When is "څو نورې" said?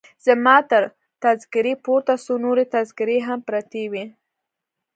2.25-2.65